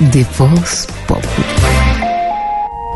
[0.00, 1.22] De voz pop.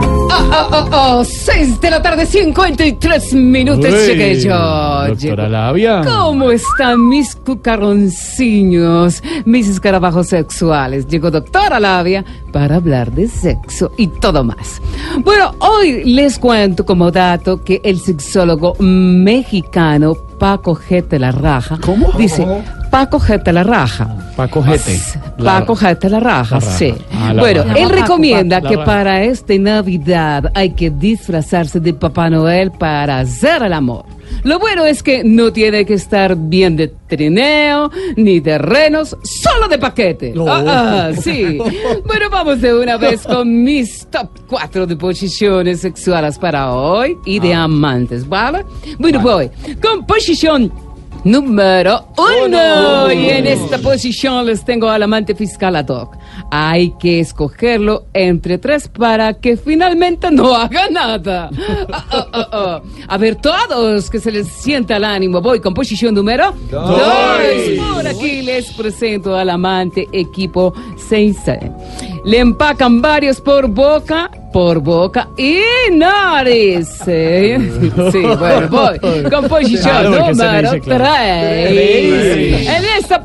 [0.00, 3.84] Oh, oh, oh, 6 de la tarde, 53 minutos.
[3.92, 4.50] Uy, Llegué yo.
[4.52, 5.48] Doctora llego.
[5.48, 6.02] Labia.
[6.04, 11.06] ¿Cómo están mis cucarronciños, mis escarabajos sexuales?
[11.06, 14.80] Llegó doctora Labia para hablar de sexo y todo más.
[15.22, 22.10] Bueno, hoy les cuento como dato que el sexólogo mexicano Paco Gete la Raja ¿Cómo?
[22.18, 22.46] dice
[22.94, 24.06] Paco Gete la Raja.
[24.36, 25.00] Paco Jete.
[25.42, 26.60] Paco la raja, La raja.
[26.60, 26.94] sí.
[27.12, 27.78] Ah, la bueno, raja.
[27.80, 28.86] él recomienda Paco, que raja.
[28.86, 34.04] para esta Navidad hay que disfrazarse de Papá Noel para hacer el amor.
[34.44, 39.66] Lo bueno es que no tiene que estar bien de trineo, ni de renos, solo
[39.68, 40.32] de paquete.
[40.46, 41.58] Ah, ah, sí.
[42.06, 47.38] Bueno, vamos de una vez con mis top 4 de posiciones sexuales para hoy y
[47.38, 47.42] Ah.
[47.42, 48.64] de amantes, ¿vale?
[48.98, 49.50] Bueno, voy
[49.82, 50.72] con posición
[51.24, 53.10] Número uno.
[53.10, 56.16] Y en esta posición les tengo al amante fiscal ad hoc.
[56.50, 61.50] Hay que escogerlo entre tres para que finalmente no haga nada.
[61.92, 62.82] Ah, ah, ah, ah.
[63.08, 65.40] A ver, todos que se les sienta el ánimo.
[65.40, 67.00] Voy con posición número dos.
[67.94, 70.74] Por aquí les presento al amante equipo
[71.08, 71.36] 6.
[72.24, 75.58] Le empacan varios por boca, por boca y
[75.90, 77.02] nariz.
[77.08, 77.58] ¿eh?
[78.12, 81.04] Sí, bueno, voy con posición Claro, porque se le número dice claro.
[81.04, 82.03] 3.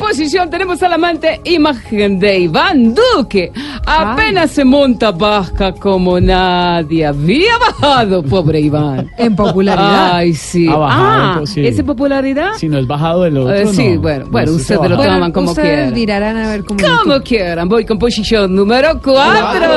[0.09, 3.51] Posición tenemos al amante imagen de Iván Duque.
[3.85, 9.11] Apenas se monta baja como nadie había bajado, pobre Iván.
[9.19, 10.15] En popularidad.
[10.15, 10.67] Ay, sí.
[10.67, 11.67] Ha bajado, ah, pues, sí.
[11.67, 12.53] ¿es en popularidad?
[12.57, 14.01] Si no es bajado del otro, Eh, sí, no.
[14.01, 15.93] bueno, bueno, No, ustedes lo toman como ustedes quieran.
[15.93, 16.79] dirán a ver cómo.
[17.03, 19.23] Como quieran, voy con posición número 4.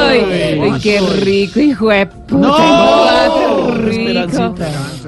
[0.08, 0.20] Ay.
[0.62, 2.36] Ay, qué rico, hijo de puta.
[2.38, 3.11] No.
[4.32, 4.54] Rico.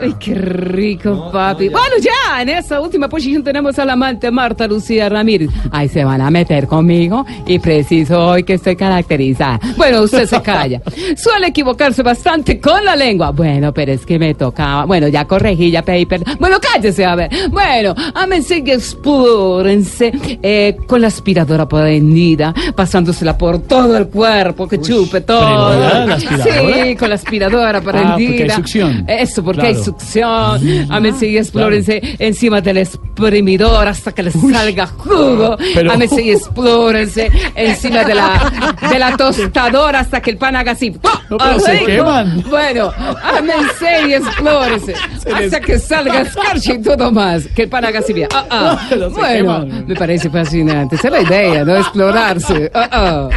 [0.01, 1.69] Ay, qué rico, papi.
[1.69, 5.51] Bueno, ya, en esa última posición tenemos a la amante Marta Lucía Ramírez.
[5.71, 9.59] Ay, se van a meter conmigo y preciso hoy que estoy caracterizada.
[9.77, 10.81] Bueno, usted se calla.
[11.17, 13.31] Suele equivocarse bastante con la lengua.
[13.31, 14.85] Bueno, pero es que me tocaba.
[14.85, 16.37] Bueno, ya corregí, ya pedí perdón.
[16.39, 17.31] Bueno, cállese, a ver.
[17.51, 20.13] Bueno, ámense y explórense
[20.43, 25.69] eh, con la aspiradora prendida, pasándosela por todo el cuerpo, que chupe todo.
[25.69, 26.85] ¿prendida la aspiradora?
[26.85, 28.09] Sí, con la aspiradora prendida.
[28.09, 29.05] Ah, porque hay succión.
[29.21, 29.77] Eso, porque Claro.
[29.79, 30.87] hay succión.
[30.91, 35.57] Ámense y explórense encima del exprimidor hasta que les salga jugo.
[35.75, 40.73] Pero- Ámense y explórense encima de la, de la tostadora hasta que el pan haga
[40.73, 40.91] así.
[41.31, 41.87] No, pero se Rico.
[41.87, 42.45] queman.
[42.49, 42.93] Bueno,
[43.23, 44.95] ámense y explórense
[45.35, 47.47] hasta que salga escarcha y todo más.
[47.55, 48.29] Que el pan haga así bien.
[48.35, 48.87] Ah, ah.
[48.89, 50.97] Pero se Bueno, me parece fascinante.
[50.97, 51.77] Esa es la idea, ¿no?
[51.77, 52.71] Explorarse.
[52.75, 53.29] Ah, ah.